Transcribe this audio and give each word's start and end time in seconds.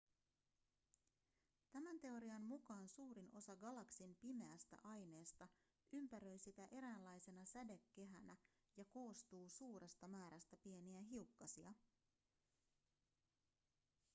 tämän 1.71 1.99
teorian 1.99 2.41
mukaan 2.41 2.87
suurin 2.87 3.29
osa 3.33 3.55
galaksin 3.55 4.15
pimeästä 4.21 4.77
aineesta 4.83 5.47
ympäröi 5.91 6.39
sitä 6.39 6.67
eräänlaisena 6.71 7.45
sädekehänä 7.45 8.37
ja 8.77 8.85
koostuu 8.85 9.49
suuresta 9.49 10.07
määrästä 10.07 10.57
pieniä 10.63 11.01
hiukkasia 11.01 11.73